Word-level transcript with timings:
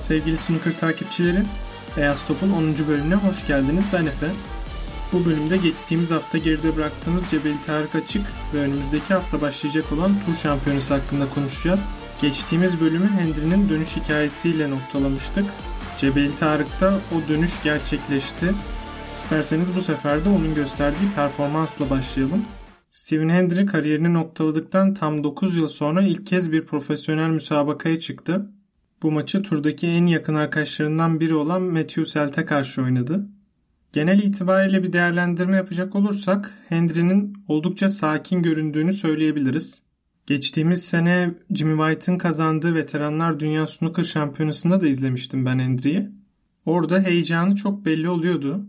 sevgili 0.00 0.38
snooker 0.38 0.78
takipçileri. 0.78 1.42
Beyaz 1.96 2.26
Top'un 2.26 2.50
10. 2.50 2.88
bölümüne 2.88 3.14
hoş 3.14 3.46
geldiniz. 3.46 3.84
Ben 3.92 4.06
Efe. 4.06 4.26
Bu 5.12 5.24
bölümde 5.24 5.56
geçtiğimiz 5.56 6.10
hafta 6.10 6.38
geride 6.38 6.76
bıraktığımız 6.76 7.30
Cebeli 7.30 7.62
Tarık 7.66 7.94
Açık 7.94 8.22
ve 8.54 8.58
önümüzdeki 8.58 9.14
hafta 9.14 9.40
başlayacak 9.40 9.92
olan 9.92 10.12
Tur 10.26 10.34
Şampiyonası 10.34 10.94
hakkında 10.94 11.28
konuşacağız. 11.28 11.90
Geçtiğimiz 12.22 12.80
bölümü 12.80 13.06
Hendry'nin 13.06 13.68
dönüş 13.68 13.96
hikayesiyle 13.96 14.70
noktalamıştık. 14.70 15.44
Cebeli 15.98 16.36
Tarık'ta 16.36 16.94
o 17.12 17.28
dönüş 17.28 17.62
gerçekleşti. 17.64 18.46
İsterseniz 19.16 19.74
bu 19.76 19.80
sefer 19.80 20.24
de 20.24 20.28
onun 20.28 20.54
gösterdiği 20.54 21.14
performansla 21.16 21.90
başlayalım. 21.90 22.44
Steven 22.90 23.28
Hendry 23.28 23.66
kariyerini 23.66 24.14
noktaladıktan 24.14 24.94
tam 24.94 25.24
9 25.24 25.56
yıl 25.56 25.68
sonra 25.68 26.02
ilk 26.02 26.26
kez 26.26 26.52
bir 26.52 26.66
profesyonel 26.66 27.28
müsabakaya 27.28 28.00
çıktı. 28.00 28.50
Bu 29.02 29.10
maçı 29.10 29.42
turdaki 29.42 29.86
en 29.86 30.06
yakın 30.06 30.34
arkadaşlarından 30.34 31.20
biri 31.20 31.34
olan 31.34 31.62
Matthew 31.62 32.04
Selt'e 32.04 32.44
karşı 32.44 32.82
oynadı. 32.82 33.28
Genel 33.92 34.22
itibariyle 34.22 34.82
bir 34.82 34.92
değerlendirme 34.92 35.56
yapacak 35.56 35.94
olursak 35.94 36.58
Hendry'nin 36.68 37.34
oldukça 37.48 37.90
sakin 37.90 38.42
göründüğünü 38.42 38.92
söyleyebiliriz. 38.92 39.82
Geçtiğimiz 40.26 40.84
sene 40.84 41.34
Jimmy 41.54 41.76
White'ın 41.78 42.18
kazandığı 42.18 42.74
Veteranlar 42.74 43.40
Dünya 43.40 43.66
Snooker 43.66 44.04
Şampiyonası'nda 44.04 44.80
da 44.80 44.86
izlemiştim 44.86 45.46
ben 45.46 45.58
Hendry'i. 45.58 46.10
Orada 46.66 47.00
heyecanı 47.00 47.56
çok 47.56 47.84
belli 47.84 48.08
oluyordu. 48.08 48.66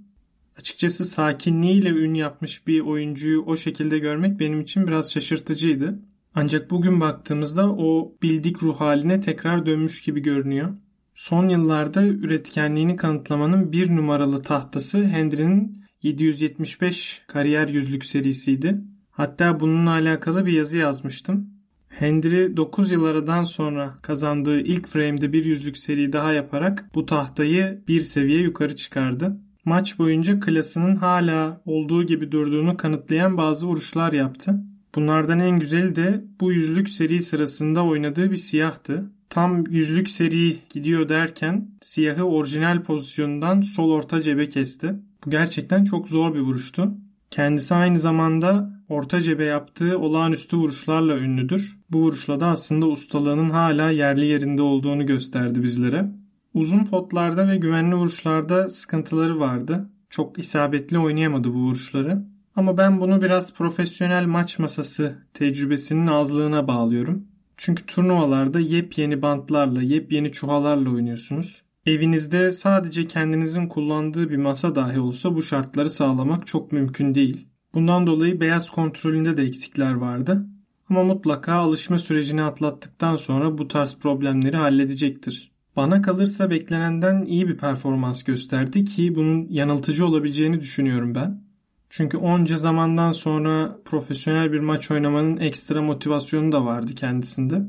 Açıkçası 0.59 1.05
sakinliğiyle 1.05 1.89
ün 1.89 2.13
yapmış 2.13 2.67
bir 2.67 2.79
oyuncuyu 2.79 3.41
o 3.41 3.57
şekilde 3.57 3.99
görmek 3.99 4.39
benim 4.39 4.61
için 4.61 4.87
biraz 4.87 5.11
şaşırtıcıydı. 5.11 5.99
Ancak 6.35 6.71
bugün 6.71 7.01
baktığımızda 7.01 7.71
o 7.71 8.15
bildik 8.21 8.63
ruh 8.63 8.75
haline 8.81 9.21
tekrar 9.21 9.65
dönmüş 9.65 10.01
gibi 10.01 10.19
görünüyor. 10.19 10.69
Son 11.13 11.49
yıllarda 11.49 12.03
üretkenliğini 12.03 12.95
kanıtlamanın 12.95 13.71
bir 13.71 13.95
numaralı 13.95 14.41
tahtası 14.41 15.03
Hendry'nin 15.03 15.83
775 16.01 17.23
kariyer 17.27 17.67
yüzlük 17.67 18.05
serisiydi. 18.05 18.81
Hatta 19.11 19.59
bununla 19.59 19.91
alakalı 19.91 20.45
bir 20.45 20.51
yazı 20.51 20.77
yazmıştım. 20.77 21.49
Hendry 21.89 22.57
9 22.57 22.91
yıl 22.91 23.05
aradan 23.05 23.43
sonra 23.43 23.97
kazandığı 24.01 24.59
ilk 24.59 24.87
frame'de 24.87 25.33
bir 25.33 25.45
yüzlük 25.45 25.77
seri 25.77 26.13
daha 26.13 26.33
yaparak 26.33 26.85
bu 26.95 27.05
tahtayı 27.05 27.83
bir 27.87 28.01
seviye 28.01 28.41
yukarı 28.41 28.75
çıkardı. 28.75 29.37
Maç 29.65 29.99
boyunca 29.99 30.39
klasının 30.39 30.95
hala 30.95 31.61
olduğu 31.65 32.05
gibi 32.05 32.31
durduğunu 32.31 32.77
kanıtlayan 32.77 33.37
bazı 33.37 33.67
vuruşlar 33.67 34.13
yaptı. 34.13 34.63
Bunlardan 34.95 35.39
en 35.39 35.59
güzeli 35.59 35.95
de 35.95 36.23
bu 36.39 36.51
yüzlük 36.51 36.89
seri 36.89 37.21
sırasında 37.21 37.85
oynadığı 37.85 38.31
bir 38.31 38.37
siyahtı. 38.37 39.11
Tam 39.29 39.65
yüzlük 39.65 40.09
seri 40.09 40.57
gidiyor 40.69 41.09
derken 41.09 41.71
siyahı 41.81 42.23
orijinal 42.23 42.83
pozisyonundan 42.83 43.61
sol 43.61 43.91
orta 43.91 44.21
cebe 44.21 44.49
kesti. 44.49 44.95
Bu 45.25 45.29
gerçekten 45.29 45.83
çok 45.83 46.09
zor 46.09 46.35
bir 46.35 46.39
vuruştu. 46.39 46.91
Kendisi 47.29 47.75
aynı 47.75 47.99
zamanda 47.99 48.69
orta 48.89 49.21
cebe 49.21 49.43
yaptığı 49.43 49.99
olağanüstü 49.99 50.57
vuruşlarla 50.57 51.17
ünlüdür. 51.17 51.77
Bu 51.89 51.99
vuruşla 51.99 52.39
da 52.39 52.47
aslında 52.47 52.87
ustalığının 52.87 53.49
hala 53.49 53.89
yerli 53.89 54.25
yerinde 54.25 54.61
olduğunu 54.61 55.05
gösterdi 55.05 55.63
bizlere. 55.63 56.11
Uzun 56.53 56.85
potlarda 56.85 57.47
ve 57.47 57.57
güvenli 57.57 57.95
vuruşlarda 57.95 58.69
sıkıntıları 58.69 59.39
vardı. 59.39 59.89
Çok 60.09 60.39
isabetli 60.39 60.99
oynayamadı 60.99 61.53
bu 61.53 61.57
vuruşları. 61.57 62.23
Ama 62.55 62.77
ben 62.77 63.01
bunu 63.01 63.21
biraz 63.21 63.53
profesyonel 63.53 64.25
maç 64.25 64.59
masası 64.59 65.15
tecrübesinin 65.33 66.07
azlığına 66.07 66.67
bağlıyorum. 66.67 67.27
Çünkü 67.57 67.85
turnuvalarda 67.85 68.59
yepyeni 68.59 69.21
bantlarla, 69.21 69.81
yepyeni 69.81 70.31
çuhalarla 70.31 70.89
oynuyorsunuz. 70.89 71.61
Evinizde 71.85 72.51
sadece 72.51 73.07
kendinizin 73.07 73.67
kullandığı 73.67 74.29
bir 74.29 74.37
masa 74.37 74.75
dahi 74.75 74.99
olsa 74.99 75.35
bu 75.35 75.43
şartları 75.43 75.89
sağlamak 75.89 76.47
çok 76.47 76.71
mümkün 76.71 77.15
değil. 77.15 77.47
Bundan 77.73 78.07
dolayı 78.07 78.41
beyaz 78.41 78.69
kontrolünde 78.69 79.37
de 79.37 79.43
eksikler 79.43 79.93
vardı. 79.93 80.45
Ama 80.89 81.03
mutlaka 81.03 81.53
alışma 81.53 81.99
sürecini 81.99 82.43
atlattıktan 82.43 83.15
sonra 83.15 83.57
bu 83.57 83.67
tarz 83.67 83.95
problemleri 83.95 84.57
halledecektir. 84.57 85.51
Bana 85.75 86.01
kalırsa 86.01 86.49
beklenenden 86.49 87.25
iyi 87.25 87.47
bir 87.47 87.57
performans 87.57 88.23
gösterdi 88.23 88.85
ki 88.85 89.15
bunun 89.15 89.47
yanıltıcı 89.49 90.05
olabileceğini 90.05 90.61
düşünüyorum 90.61 91.15
ben. 91.15 91.50
Çünkü 91.93 92.17
onca 92.17 92.57
zamandan 92.57 93.11
sonra 93.11 93.77
profesyonel 93.85 94.51
bir 94.51 94.59
maç 94.59 94.91
oynamanın 94.91 95.37
ekstra 95.37 95.81
motivasyonu 95.81 96.51
da 96.51 96.65
vardı 96.65 96.95
kendisinde. 96.95 97.61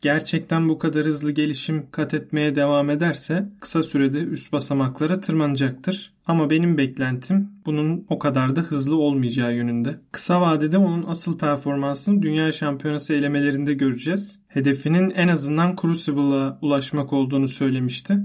Gerçekten 0.00 0.68
bu 0.68 0.78
kadar 0.78 1.06
hızlı 1.06 1.30
gelişim 1.30 1.86
kat 1.90 2.14
etmeye 2.14 2.54
devam 2.54 2.90
ederse 2.90 3.48
kısa 3.60 3.82
sürede 3.82 4.18
üst 4.18 4.52
basamaklara 4.52 5.20
tırmanacaktır. 5.20 6.14
Ama 6.26 6.50
benim 6.50 6.78
beklentim 6.78 7.48
bunun 7.66 8.06
o 8.08 8.18
kadar 8.18 8.56
da 8.56 8.60
hızlı 8.60 8.96
olmayacağı 8.96 9.54
yönünde. 9.54 10.00
Kısa 10.12 10.40
vadede 10.40 10.78
onun 10.78 11.04
asıl 11.08 11.38
performansını 11.38 12.22
Dünya 12.22 12.52
Şampiyonası 12.52 13.14
elemelerinde 13.14 13.74
göreceğiz. 13.74 14.38
Hedefinin 14.48 15.10
en 15.10 15.28
azından 15.28 15.76
Crucible'a 15.82 16.58
ulaşmak 16.62 17.12
olduğunu 17.12 17.48
söylemişti. 17.48 18.18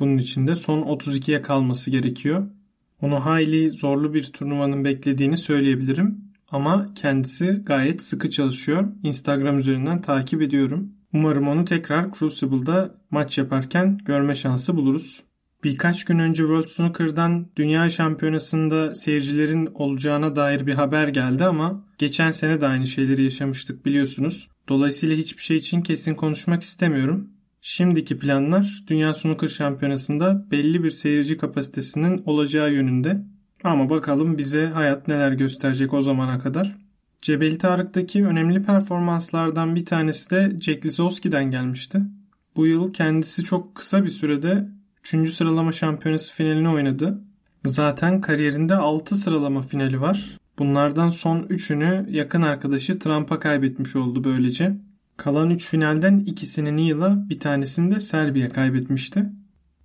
Bunun 0.00 0.18
için 0.18 0.46
de 0.46 0.56
son 0.56 0.82
32'ye 0.82 1.42
kalması 1.42 1.90
gerekiyor. 1.90 2.46
Onu 3.02 3.24
hayli 3.24 3.70
zorlu 3.70 4.14
bir 4.14 4.24
turnuvanın 4.24 4.84
beklediğini 4.84 5.36
söyleyebilirim. 5.36 6.20
Ama 6.50 6.94
kendisi 6.94 7.62
gayet 7.64 8.02
sıkı 8.02 8.30
çalışıyor. 8.30 8.88
Instagram 9.02 9.58
üzerinden 9.58 10.00
takip 10.00 10.42
ediyorum. 10.42 10.92
Umarım 11.14 11.48
onu 11.48 11.64
tekrar 11.64 12.12
Crucible'da 12.12 12.94
maç 13.10 13.38
yaparken 13.38 13.98
görme 14.04 14.34
şansı 14.34 14.76
buluruz. 14.76 15.22
Birkaç 15.64 16.04
gün 16.04 16.18
önce 16.18 16.42
World 16.42 16.68
Snooker'dan 16.68 17.46
Dünya 17.56 17.90
Şampiyonası'nda 17.90 18.94
seyircilerin 18.94 19.68
olacağına 19.74 20.36
dair 20.36 20.66
bir 20.66 20.74
haber 20.74 21.08
geldi 21.08 21.44
ama 21.44 21.84
geçen 21.98 22.30
sene 22.30 22.60
de 22.60 22.66
aynı 22.66 22.86
şeyleri 22.86 23.22
yaşamıştık 23.24 23.86
biliyorsunuz. 23.86 24.48
Dolayısıyla 24.68 25.16
hiçbir 25.16 25.42
şey 25.42 25.56
için 25.56 25.80
kesin 25.80 26.14
konuşmak 26.14 26.62
istemiyorum. 26.62 27.28
Şimdiki 27.64 28.18
planlar 28.18 28.84
Dünya 28.88 29.14
Snooker 29.14 29.48
Şampiyonası'nda 29.48 30.46
belli 30.50 30.84
bir 30.84 30.90
seyirci 30.90 31.36
kapasitesinin 31.36 32.22
olacağı 32.26 32.72
yönünde. 32.72 33.24
Ama 33.64 33.90
bakalım 33.90 34.38
bize 34.38 34.66
hayat 34.66 35.08
neler 35.08 35.32
gösterecek 35.32 35.94
o 35.94 36.02
zamana 36.02 36.38
kadar. 36.38 36.76
Cebeli 37.20 37.58
Tarık'taki 37.58 38.26
önemli 38.26 38.62
performanslardan 38.62 39.74
bir 39.74 39.84
tanesi 39.84 40.30
de 40.30 40.52
Jack 40.60 40.86
Lisowski'den 40.86 41.50
gelmişti. 41.50 42.00
Bu 42.56 42.66
yıl 42.66 42.92
kendisi 42.92 43.44
çok 43.44 43.74
kısa 43.74 44.04
bir 44.04 44.10
sürede 44.10 44.68
3. 45.14 45.30
sıralama 45.30 45.72
şampiyonası 45.72 46.32
finalini 46.32 46.68
oynadı. 46.68 47.20
Zaten 47.66 48.20
kariyerinde 48.20 48.74
6 48.74 49.16
sıralama 49.16 49.62
finali 49.62 50.00
var. 50.00 50.38
Bunlardan 50.58 51.08
son 51.08 51.42
3'ünü 51.42 52.10
yakın 52.10 52.42
arkadaşı 52.42 52.98
Trump'a 52.98 53.38
kaybetmiş 53.38 53.96
oldu 53.96 54.24
böylece. 54.24 54.76
Kalan 55.22 55.50
3 55.50 55.66
finalden 55.66 56.18
ikisini 56.18 56.76
Neil'a 56.76 57.28
bir 57.28 57.40
tanesini 57.40 57.94
de 57.94 58.00
Serbiya 58.00 58.48
kaybetmişti. 58.48 59.24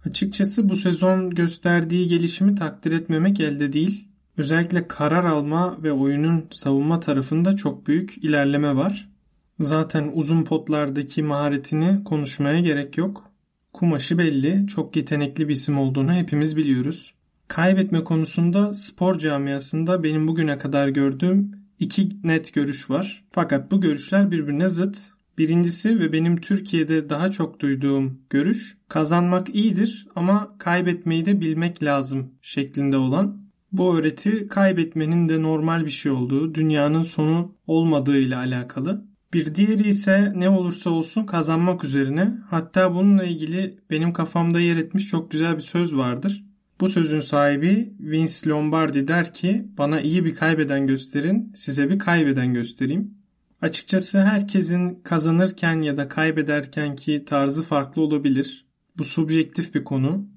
Açıkçası 0.06 0.70
bu 0.70 0.76
sezon 0.76 1.30
gösterdiği 1.30 2.08
gelişimi 2.08 2.56
takdir 2.56 2.92
etmemek 2.92 3.40
elde 3.40 3.74
değil. 3.74 4.08
Özellikle 4.38 4.88
karar 4.88 5.26
alma 5.26 5.84
ve 5.84 5.92
oyunun 5.92 6.46
savunma 6.52 7.00
tarafında 7.00 7.56
çok 7.56 7.88
büyük 7.88 8.18
ilerleme 8.18 8.76
var. 8.76 9.10
Zaten 9.60 10.12
uzun 10.14 10.44
potlardaki 10.44 11.24
maharetini 11.24 12.04
konuşmaya 12.04 12.60
gerek 12.60 12.98
yok. 12.98 13.32
Kumaşı 13.74 14.18
belli, 14.18 14.68
çok 14.68 14.96
yetenekli 14.96 15.48
bir 15.48 15.54
isim 15.54 15.78
olduğunu 15.80 16.14
hepimiz 16.14 16.58
biliyoruz. 16.58 17.14
Kaybetme 17.48 18.04
konusunda 18.04 18.74
spor 18.74 19.20
camiasında 19.20 20.04
benim 20.04 20.28
bugüne 20.28 20.58
kadar 20.58 20.88
gördüğüm 20.88 21.52
iki 21.80 22.10
net 22.24 22.54
görüş 22.54 22.90
var. 22.90 23.24
Fakat 23.32 23.72
bu 23.72 23.82
görüşler 23.82 24.32
birbirine 24.32 24.70
zıt. 24.70 25.17
Birincisi 25.38 26.00
ve 26.00 26.14
benim 26.14 26.38
Türkiye'de 26.38 27.10
daha 27.10 27.32
çok 27.32 27.60
duyduğum 27.60 28.22
görüş 28.30 28.78
kazanmak 28.88 29.56
iyidir 29.56 30.08
ama 30.16 30.56
kaybetmeyi 30.58 31.26
de 31.26 31.42
bilmek 31.42 31.84
lazım 31.84 32.34
şeklinde 32.42 32.98
olan. 32.98 33.48
Bu 33.72 33.98
öğreti 33.98 34.48
kaybetmenin 34.48 35.30
de 35.30 35.42
normal 35.42 35.86
bir 35.86 35.92
şey 35.92 36.12
olduğu, 36.12 36.56
dünyanın 36.56 37.04
sonu 37.04 37.56
olmadığı 37.68 38.18
ile 38.18 38.36
alakalı. 38.36 39.06
Bir 39.34 39.56
diğeri 39.56 39.88
ise 39.88 40.34
ne 40.36 40.50
olursa 40.50 40.90
olsun 40.90 41.26
kazanmak 41.26 41.84
üzerine. 41.84 42.38
Hatta 42.50 42.96
bununla 42.96 43.24
ilgili 43.24 43.78
benim 43.90 44.14
kafamda 44.14 44.60
yer 44.60 44.78
etmiş 44.78 45.08
çok 45.08 45.32
güzel 45.32 45.56
bir 45.56 45.62
söz 45.62 45.98
vardır. 45.98 46.44
Bu 46.82 46.88
sözün 46.88 47.20
sahibi 47.20 47.94
Vince 48.00 48.50
Lombardi 48.50 49.08
der 49.08 49.34
ki 49.34 49.68
bana 49.78 50.02
iyi 50.02 50.26
bir 50.26 50.36
kaybeden 50.36 50.88
gösterin, 50.88 51.54
size 51.56 51.90
bir 51.90 52.00
kaybeden 52.00 52.54
göstereyim. 52.54 53.17
Açıkçası 53.62 54.22
herkesin 54.22 55.00
kazanırken 55.04 55.82
ya 55.82 55.98
da 55.98 56.08
kaybederken 56.08 56.96
ki 56.96 57.26
tarzı 57.26 57.64
farklı 57.64 58.02
olabilir. 58.02 58.66
Bu 58.98 59.04
subjektif 59.04 59.76
bir 59.76 59.84
konu. 59.84 60.28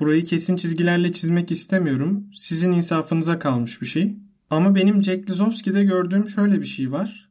Burayı 0.00 0.24
kesin 0.24 0.56
çizgilerle 0.56 1.12
çizmek 1.12 1.50
istemiyorum. 1.50 2.26
Sizin 2.36 2.72
insafınıza 2.72 3.38
kalmış 3.38 3.80
bir 3.80 3.86
şey. 3.86 4.16
Ama 4.50 4.74
benim 4.74 5.04
Jack 5.04 5.30
Lizowski'de 5.30 5.84
gördüğüm 5.84 6.28
şöyle 6.28 6.60
bir 6.60 6.66
şey 6.66 6.92
var. 6.92 7.28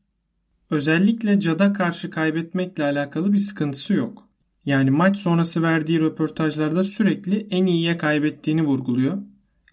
Özellikle 0.69 1.39
Cad'a 1.39 1.73
karşı 1.73 2.09
kaybetmekle 2.09 2.83
alakalı 2.83 3.33
bir 3.33 3.37
sıkıntısı 3.37 3.93
yok. 3.93 4.27
Yani 4.65 4.91
maç 4.91 5.17
sonrası 5.17 5.61
verdiği 5.61 5.99
röportajlarda 5.99 6.83
sürekli 6.83 7.47
en 7.49 7.65
iyiye 7.65 7.97
kaybettiğini 7.97 8.63
vurguluyor. 8.63 9.17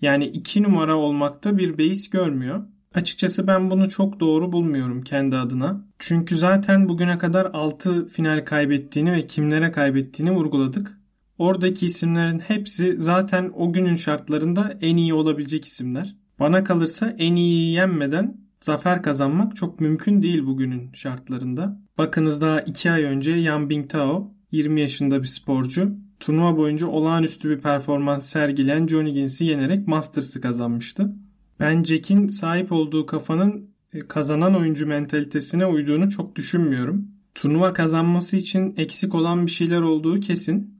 Yani 0.00 0.26
iki 0.26 0.62
numara 0.62 0.96
olmakta 0.96 1.58
bir 1.58 1.78
beis 1.78 2.10
görmüyor. 2.10 2.67
Açıkçası 2.94 3.46
ben 3.46 3.70
bunu 3.70 3.88
çok 3.88 4.20
doğru 4.20 4.52
bulmuyorum 4.52 5.02
kendi 5.02 5.37
adına. 5.37 5.85
Çünkü 5.99 6.37
zaten 6.37 6.88
bugüne 6.88 7.19
kadar 7.19 7.50
6 7.52 8.06
final 8.06 8.44
kaybettiğini 8.44 9.12
ve 9.12 9.26
kimlere 9.26 9.73
kaybettiğini 9.73 10.32
vurguladık. 10.32 10.99
Oradaki 11.38 11.87
isimlerin 11.87 12.38
hepsi 12.38 12.94
zaten 12.99 13.52
o 13.56 13.73
günün 13.73 13.94
şartlarında 13.94 14.79
en 14.81 14.96
iyi 14.96 15.14
olabilecek 15.14 15.64
isimler. 15.64 16.17
Bana 16.38 16.64
kalırsa 16.64 17.14
en 17.19 17.37
iyi 17.37 17.73
yenmeden 17.73 18.37
zafer 18.61 19.02
kazanmak 19.02 19.56
çok 19.56 19.81
mümkün 19.81 20.23
değil 20.23 20.46
bugünün 20.46 20.91
şartlarında. 20.93 21.81
Bakınız 21.99 22.41
daha 22.41 22.61
2 22.61 22.91
ay 22.91 23.02
önce 23.02 23.32
Yan 23.32 23.70
Bingtao 23.70 24.35
20 24.52 24.81
yaşında 24.81 25.23
bir 25.23 25.26
sporcu 25.26 25.96
turnuva 26.20 26.56
boyunca 26.56 26.87
olağanüstü 26.87 27.50
bir 27.50 27.61
performans 27.61 28.26
sergileyen 28.26 28.87
Johnny 28.87 29.12
Gins'i 29.12 29.44
yenerek 29.44 29.88
Masters'ı 29.88 30.41
kazanmıştı. 30.41 31.14
Ben 31.60 31.84
Jack'in 31.84 32.28
sahip 32.28 32.72
olduğu 32.72 33.06
kafanın 33.06 33.70
e, 33.92 33.98
kazanan 33.98 34.54
oyuncu 34.54 34.86
mentalitesine 34.86 35.66
uyduğunu 35.66 36.10
çok 36.10 36.36
düşünmüyorum. 36.36 37.08
Turnuva 37.34 37.72
kazanması 37.72 38.36
için 38.36 38.74
eksik 38.76 39.14
olan 39.14 39.46
bir 39.46 39.50
şeyler 39.50 39.80
olduğu 39.80 40.20
kesin. 40.20 40.74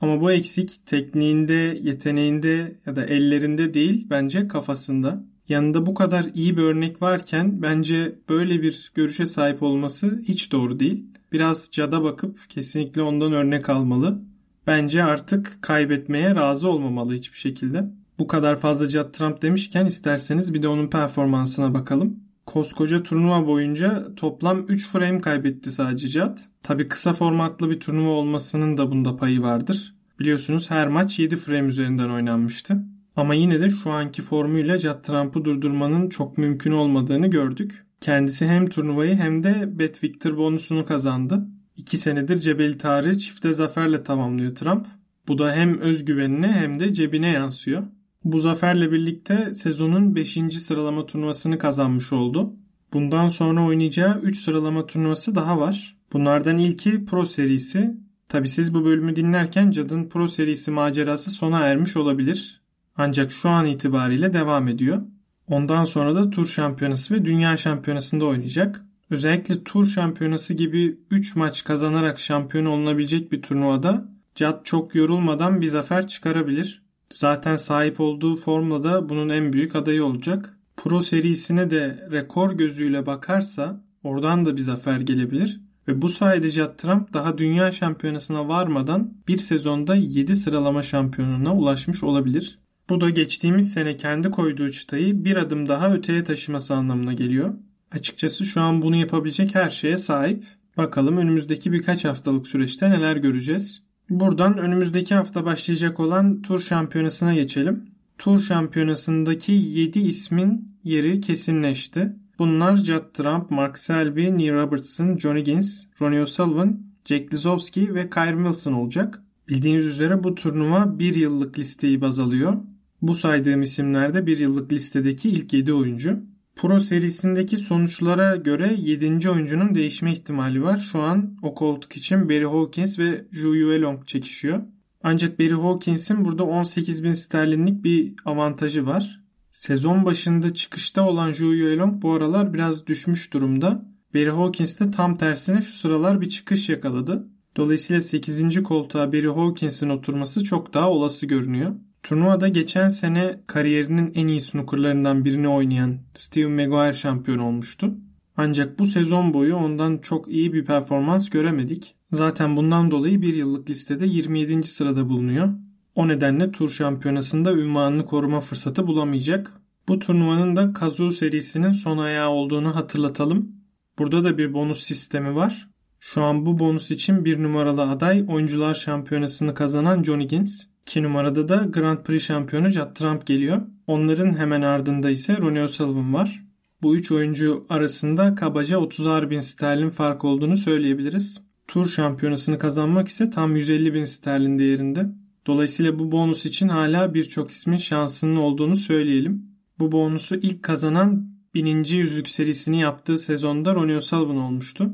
Ama 0.00 0.20
bu 0.20 0.32
eksik 0.32 0.86
tekniğinde, 0.86 1.78
yeteneğinde 1.82 2.78
ya 2.86 2.96
da 2.96 3.04
ellerinde 3.04 3.74
değil 3.74 4.06
bence 4.10 4.48
kafasında. 4.48 5.24
Yanında 5.48 5.86
bu 5.86 5.94
kadar 5.94 6.26
iyi 6.34 6.56
bir 6.56 6.62
örnek 6.62 7.02
varken 7.02 7.62
bence 7.62 8.14
böyle 8.28 8.62
bir 8.62 8.92
görüşe 8.94 9.26
sahip 9.26 9.62
olması 9.62 10.22
hiç 10.28 10.52
doğru 10.52 10.80
değil. 10.80 11.04
Biraz 11.32 11.70
cada 11.72 12.02
bakıp 12.02 12.38
kesinlikle 12.48 13.02
ondan 13.02 13.32
örnek 13.32 13.68
almalı. 13.68 14.22
Bence 14.66 15.04
artık 15.04 15.58
kaybetmeye 15.62 16.34
razı 16.34 16.68
olmamalı 16.68 17.14
hiçbir 17.14 17.38
şekilde. 17.38 17.90
Bu 18.20 18.26
kadar 18.26 18.56
fazla 18.56 18.90
Judd 18.90 19.12
Trump 19.12 19.42
demişken 19.42 19.86
isterseniz 19.86 20.54
bir 20.54 20.62
de 20.62 20.68
onun 20.68 20.88
performansına 20.88 21.74
bakalım. 21.74 22.20
Koskoca 22.46 23.02
turnuva 23.02 23.46
boyunca 23.46 24.14
toplam 24.14 24.64
3 24.68 24.88
frame 24.88 25.18
kaybetti 25.18 25.72
sadece 25.72 26.08
Judd. 26.08 26.38
Tabi 26.62 26.88
kısa 26.88 27.12
formatlı 27.12 27.70
bir 27.70 27.80
turnuva 27.80 28.10
olmasının 28.10 28.76
da 28.76 28.90
bunda 28.90 29.16
payı 29.16 29.42
vardır. 29.42 29.94
Biliyorsunuz 30.18 30.70
her 30.70 30.88
maç 30.88 31.18
7 31.18 31.36
frame 31.36 31.68
üzerinden 31.68 32.10
oynanmıştı. 32.10 32.82
Ama 33.16 33.34
yine 33.34 33.60
de 33.60 33.70
şu 33.70 33.90
anki 33.90 34.22
formuyla 34.22 34.78
Judd 34.78 35.02
Trump'ı 35.02 35.44
durdurmanın 35.44 36.08
çok 36.08 36.38
mümkün 36.38 36.72
olmadığını 36.72 37.26
gördük. 37.26 37.86
Kendisi 38.00 38.46
hem 38.46 38.66
turnuvayı 38.66 39.14
hem 39.14 39.42
de 39.42 39.78
Bet 39.78 40.04
Victor 40.04 40.36
bonusunu 40.36 40.84
kazandı. 40.84 41.46
2 41.76 41.96
senedir 41.96 42.38
Cebeli 42.38 42.78
Tarık'ı 42.78 43.18
çifte 43.18 43.52
zaferle 43.52 44.02
tamamlıyor 44.02 44.54
Trump. 44.54 44.86
Bu 45.28 45.38
da 45.38 45.52
hem 45.52 45.78
özgüvenine 45.78 46.52
hem 46.52 46.80
de 46.80 46.92
cebine 46.92 47.28
yansıyor. 47.28 47.82
Bu 48.24 48.38
zaferle 48.38 48.92
birlikte 48.92 49.54
sezonun 49.54 50.16
5. 50.16 50.38
sıralama 50.52 51.06
turnuvasını 51.06 51.58
kazanmış 51.58 52.12
oldu. 52.12 52.52
Bundan 52.92 53.28
sonra 53.28 53.64
oynayacağı 53.64 54.20
3 54.20 54.38
sıralama 54.38 54.86
turnuvası 54.86 55.34
daha 55.34 55.60
var. 55.60 55.96
Bunlardan 56.12 56.58
ilki 56.58 57.04
Pro 57.04 57.24
serisi. 57.24 57.94
Tabi 58.28 58.48
siz 58.48 58.74
bu 58.74 58.84
bölümü 58.84 59.16
dinlerken 59.16 59.70
Cad'ın 59.70 60.08
Pro 60.08 60.28
serisi 60.28 60.70
macerası 60.70 61.30
sona 61.30 61.60
ermiş 61.60 61.96
olabilir. 61.96 62.60
Ancak 62.96 63.32
şu 63.32 63.48
an 63.48 63.66
itibariyle 63.66 64.32
devam 64.32 64.68
ediyor. 64.68 65.02
Ondan 65.48 65.84
sonra 65.84 66.14
da 66.14 66.30
Tur 66.30 66.46
Şampiyonası 66.46 67.14
ve 67.14 67.24
Dünya 67.24 67.56
Şampiyonası'nda 67.56 68.24
oynayacak. 68.24 68.84
Özellikle 69.10 69.64
Tur 69.64 69.86
Şampiyonası 69.86 70.54
gibi 70.54 70.98
3 71.10 71.36
maç 71.36 71.64
kazanarak 71.64 72.20
şampiyon 72.20 72.64
olunabilecek 72.64 73.32
bir 73.32 73.42
turnuvada 73.42 74.08
Cad 74.34 74.64
çok 74.64 74.94
yorulmadan 74.94 75.60
bir 75.60 75.66
zafer 75.66 76.06
çıkarabilir. 76.06 76.82
Zaten 77.12 77.56
sahip 77.56 78.00
olduğu 78.00 78.36
formla 78.36 78.82
da 78.82 79.08
bunun 79.08 79.28
en 79.28 79.52
büyük 79.52 79.76
adayı 79.76 80.04
olacak. 80.04 80.56
Pro 80.76 81.00
serisine 81.00 81.70
de 81.70 82.08
rekor 82.12 82.52
gözüyle 82.52 83.06
bakarsa 83.06 83.84
oradan 84.02 84.44
da 84.44 84.56
bir 84.56 84.62
zafer 84.62 85.00
gelebilir. 85.00 85.60
Ve 85.88 86.02
bu 86.02 86.08
sayede 86.08 86.50
Judd 86.50 86.76
Trump 86.76 87.12
daha 87.12 87.38
dünya 87.38 87.72
şampiyonasına 87.72 88.48
varmadan 88.48 89.14
bir 89.28 89.38
sezonda 89.38 89.94
7 89.94 90.36
sıralama 90.36 90.82
şampiyonuna 90.82 91.56
ulaşmış 91.56 92.02
olabilir. 92.02 92.58
Bu 92.88 93.00
da 93.00 93.10
geçtiğimiz 93.10 93.72
sene 93.72 93.96
kendi 93.96 94.30
koyduğu 94.30 94.70
çıtayı 94.70 95.24
bir 95.24 95.36
adım 95.36 95.68
daha 95.68 95.94
öteye 95.94 96.24
taşıması 96.24 96.74
anlamına 96.74 97.12
geliyor. 97.12 97.54
Açıkçası 97.92 98.44
şu 98.44 98.60
an 98.60 98.82
bunu 98.82 98.96
yapabilecek 98.96 99.54
her 99.54 99.70
şeye 99.70 99.96
sahip. 99.96 100.44
Bakalım 100.76 101.16
önümüzdeki 101.16 101.72
birkaç 101.72 102.04
haftalık 102.04 102.48
süreçte 102.48 102.90
neler 102.90 103.16
göreceğiz. 103.16 103.82
Buradan 104.10 104.58
önümüzdeki 104.58 105.14
hafta 105.14 105.44
başlayacak 105.44 106.00
olan 106.00 106.42
tur 106.42 106.60
şampiyonasına 106.60 107.34
geçelim. 107.34 107.84
Tur 108.18 108.38
şampiyonasındaki 108.38 109.52
7 109.52 109.98
ismin 110.00 110.68
yeri 110.84 111.20
kesinleşti. 111.20 112.16
Bunlar 112.38 112.76
Judd 112.76 113.14
Trump, 113.14 113.50
Mark 113.50 113.78
Selby, 113.78 114.36
Neil 114.36 114.52
Robertson, 114.52 115.18
Johnny 115.18 115.44
Gins, 115.44 115.84
Ronnie 116.00 116.22
O'Sullivan, 116.22 116.80
Jack 117.04 117.34
Lisowski 117.34 117.94
ve 117.94 118.10
Kyrie 118.10 118.36
Wilson 118.36 118.72
olacak. 118.72 119.22
Bildiğiniz 119.48 119.86
üzere 119.86 120.24
bu 120.24 120.34
turnuva 120.34 120.98
bir 120.98 121.14
yıllık 121.14 121.58
listeyi 121.58 122.00
baz 122.00 122.18
alıyor. 122.18 122.56
Bu 123.02 123.14
saydığım 123.14 123.62
isimler 123.62 124.14
de 124.14 124.26
bir 124.26 124.38
yıllık 124.38 124.72
listedeki 124.72 125.28
ilk 125.28 125.52
7 125.52 125.72
oyuncu. 125.72 126.20
Pro 126.60 126.80
serisindeki 126.80 127.56
sonuçlara 127.56 128.36
göre 128.36 128.74
7. 128.78 129.30
oyuncunun 129.30 129.74
değişme 129.74 130.12
ihtimali 130.12 130.62
var. 130.62 130.76
Şu 130.76 131.02
an 131.02 131.36
o 131.42 131.54
koltuk 131.54 131.96
için 131.96 132.28
Barry 132.28 132.46
Hawkins 132.46 132.98
ve 132.98 133.26
Zhu 133.32 133.54
Yuelong 133.54 134.06
çekişiyor. 134.06 134.60
Ancak 135.02 135.38
Barry 135.38 135.54
Hawkins'in 135.54 136.24
burada 136.24 136.44
18 136.44 137.04
bin 137.04 137.12
sterlinlik 137.12 137.84
bir 137.84 138.14
avantajı 138.24 138.86
var. 138.86 139.20
Sezon 139.50 140.04
başında 140.04 140.54
çıkışta 140.54 141.08
olan 141.08 141.32
Zhu 141.32 141.54
Yuelong 141.54 142.02
bu 142.02 142.12
aralar 142.12 142.54
biraz 142.54 142.86
düşmüş 142.86 143.32
durumda. 143.32 143.84
Barry 144.14 144.30
Hawkins 144.30 144.80
de 144.80 144.90
tam 144.90 145.16
tersine 145.16 145.60
şu 145.60 145.72
sıralar 145.72 146.20
bir 146.20 146.28
çıkış 146.28 146.68
yakaladı. 146.68 147.28
Dolayısıyla 147.56 148.00
8. 148.02 148.62
koltuğa 148.62 149.12
Barry 149.12 149.28
Hawkins'in 149.28 149.88
oturması 149.88 150.44
çok 150.44 150.74
daha 150.74 150.90
olası 150.90 151.26
görünüyor. 151.26 151.74
Turnuvada 152.02 152.48
geçen 152.48 152.88
sene 152.88 153.40
kariyerinin 153.46 154.12
en 154.14 154.26
iyi 154.26 154.40
snookerlarından 154.40 155.24
birini 155.24 155.48
oynayan 155.48 155.98
Steve 156.14 156.46
Maguire 156.46 156.92
şampiyon 156.92 157.38
olmuştu. 157.38 157.94
Ancak 158.36 158.78
bu 158.78 158.84
sezon 158.84 159.34
boyu 159.34 159.56
ondan 159.56 159.98
çok 159.98 160.28
iyi 160.28 160.52
bir 160.52 160.64
performans 160.64 161.30
göremedik. 161.30 161.94
Zaten 162.12 162.56
bundan 162.56 162.90
dolayı 162.90 163.22
bir 163.22 163.34
yıllık 163.34 163.70
listede 163.70 164.06
27. 164.06 164.62
sırada 164.62 165.08
bulunuyor. 165.08 165.48
O 165.94 166.08
nedenle 166.08 166.52
tur 166.52 166.70
şampiyonasında 166.70 167.52
ünvanını 167.52 168.06
koruma 168.06 168.40
fırsatı 168.40 168.86
bulamayacak. 168.86 169.52
Bu 169.88 169.98
turnuvanın 169.98 170.56
da 170.56 170.72
Kazoo 170.72 171.10
serisinin 171.10 171.72
son 171.72 171.98
ayağı 171.98 172.28
olduğunu 172.28 172.76
hatırlatalım. 172.76 173.52
Burada 173.98 174.24
da 174.24 174.38
bir 174.38 174.54
bonus 174.54 174.82
sistemi 174.82 175.34
var. 175.34 175.68
Şu 176.00 176.22
an 176.22 176.46
bu 176.46 176.58
bonus 176.58 176.90
için 176.90 177.24
bir 177.24 177.42
numaralı 177.42 177.82
aday 177.82 178.24
oyuncular 178.28 178.74
şampiyonasını 178.74 179.54
kazanan 179.54 180.02
Johnny 180.02 180.26
Gins. 180.28 180.69
2 180.90 181.02
numarada 181.02 181.48
da 181.48 181.56
Grand 181.56 181.98
Prix 181.98 182.26
şampiyonu 182.26 182.68
Judd 182.68 182.94
Trump 182.94 183.26
geliyor. 183.26 183.62
Onların 183.86 184.38
hemen 184.38 184.62
ardında 184.62 185.10
ise 185.10 185.36
Ronnie 185.36 185.62
O'Sullivan 185.62 186.14
var. 186.14 186.44
Bu 186.82 186.96
üç 186.96 187.12
oyuncu 187.12 187.66
arasında 187.68 188.34
kabaca 188.34 188.76
30'ar 188.76 189.30
bin 189.30 189.40
sterlin 189.40 189.90
fark 189.90 190.24
olduğunu 190.24 190.56
söyleyebiliriz. 190.56 191.42
Tur 191.68 191.86
şampiyonasını 191.86 192.58
kazanmak 192.58 193.08
ise 193.08 193.30
tam 193.30 193.56
150 193.56 193.94
bin 193.94 194.04
sterlin 194.04 194.58
değerinde. 194.58 195.06
Dolayısıyla 195.46 195.98
bu 195.98 196.12
bonus 196.12 196.46
için 196.46 196.68
hala 196.68 197.14
birçok 197.14 197.50
ismin 197.50 197.76
şansının 197.76 198.36
olduğunu 198.36 198.76
söyleyelim. 198.76 199.46
Bu 199.78 199.92
bonusu 199.92 200.36
ilk 200.36 200.62
kazanan 200.62 201.34
1000. 201.54 201.84
yüzlük 201.84 202.28
serisini 202.28 202.80
yaptığı 202.80 203.18
sezonda 203.18 203.74
Ronnie 203.74 203.96
O'Sullivan 203.96 204.36
olmuştu. 204.36 204.90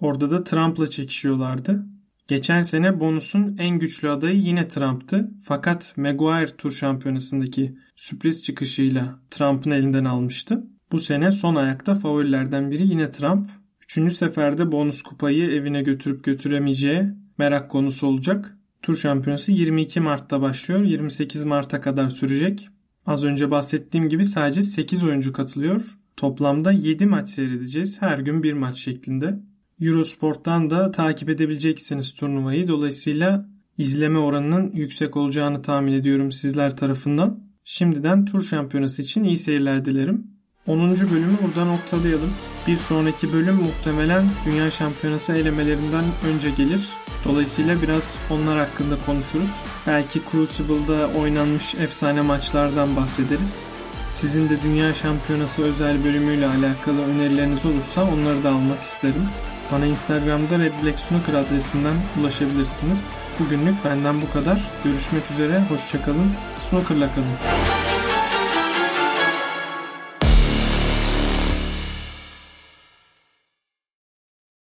Orada 0.00 0.30
da 0.30 0.44
Trump'la 0.44 0.90
çekişiyorlardı. 0.90 1.97
Geçen 2.28 2.62
sene 2.62 3.00
bonusun 3.00 3.56
en 3.58 3.78
güçlü 3.78 4.10
adayı 4.10 4.38
yine 4.38 4.68
Trump'tı. 4.68 5.30
Fakat 5.44 5.94
Maguire 5.96 6.56
Tur 6.56 6.70
Şampiyonası'ndaki 6.70 7.76
sürpriz 7.96 8.42
çıkışıyla 8.42 9.18
Trump'ın 9.30 9.70
elinden 9.70 10.04
almıştı. 10.04 10.64
Bu 10.92 10.98
sene 10.98 11.32
son 11.32 11.54
ayakta 11.54 11.94
favorilerden 11.94 12.70
biri 12.70 12.86
yine 12.86 13.10
Trump. 13.10 13.50
Üçüncü 13.82 14.14
seferde 14.14 14.72
bonus 14.72 15.02
kupayı 15.02 15.50
evine 15.50 15.82
götürüp 15.82 16.24
götüremeyeceği 16.24 17.04
merak 17.38 17.70
konusu 17.70 18.06
olacak. 18.06 18.58
Tur 18.82 18.96
şampiyonası 18.96 19.52
22 19.52 20.00
Mart'ta 20.00 20.40
başlıyor. 20.40 20.82
28 20.82 21.44
Mart'a 21.44 21.80
kadar 21.80 22.08
sürecek. 22.08 22.68
Az 23.06 23.24
önce 23.24 23.50
bahsettiğim 23.50 24.08
gibi 24.08 24.24
sadece 24.24 24.62
8 24.62 25.04
oyuncu 25.04 25.32
katılıyor. 25.32 25.98
Toplamda 26.16 26.72
7 26.72 27.06
maç 27.06 27.30
seyredeceğiz. 27.30 28.02
Her 28.02 28.18
gün 28.18 28.42
bir 28.42 28.52
maç 28.52 28.78
şeklinde. 28.78 29.38
Eurosport'tan 29.80 30.70
da 30.70 30.90
takip 30.90 31.28
edebileceksiniz 31.28 32.14
turnuvayı. 32.14 32.68
Dolayısıyla 32.68 33.48
izleme 33.78 34.18
oranının 34.18 34.70
yüksek 34.74 35.16
olacağını 35.16 35.62
tahmin 35.62 35.92
ediyorum 35.92 36.32
sizler 36.32 36.76
tarafından. 36.76 37.40
Şimdiden 37.64 38.24
tur 38.24 38.42
şampiyonası 38.42 39.02
için 39.02 39.24
iyi 39.24 39.38
seyirler 39.38 39.84
dilerim. 39.84 40.26
10. 40.66 40.80
bölümü 40.90 41.36
burada 41.44 41.64
noktalayalım. 41.64 42.30
Bir 42.66 42.76
sonraki 42.76 43.32
bölüm 43.32 43.54
muhtemelen 43.54 44.24
Dünya 44.46 44.70
Şampiyonası 44.70 45.32
elemelerinden 45.32 46.04
önce 46.34 46.50
gelir. 46.50 46.88
Dolayısıyla 47.24 47.82
biraz 47.82 48.18
onlar 48.30 48.58
hakkında 48.58 48.96
konuşuruz. 49.06 49.54
Belki 49.86 50.20
Crucible'da 50.30 51.08
oynanmış 51.18 51.74
efsane 51.74 52.20
maçlardan 52.20 52.96
bahsederiz. 52.96 53.66
Sizin 54.12 54.48
de 54.48 54.62
Dünya 54.62 54.94
Şampiyonası 54.94 55.62
özel 55.62 56.04
bölümüyle 56.04 56.46
alakalı 56.46 57.02
önerileriniz 57.02 57.66
olursa 57.66 58.04
onları 58.12 58.44
da 58.44 58.50
almak 58.50 58.82
isterim. 58.82 59.22
Bana 59.72 59.86
Instagram'da 59.86 60.58
Red 60.58 60.72
Black 60.82 60.98
Snooker 60.98 61.34
adresinden 61.34 61.94
ulaşabilirsiniz. 62.20 63.12
Bugünlük 63.40 63.84
benden 63.84 64.22
bu 64.22 64.32
kadar. 64.32 64.58
Görüşmek 64.84 65.30
üzere, 65.30 65.62
hoşçakalın. 65.68 66.32
Snooker'la 66.60 67.14
kalın. 67.14 67.77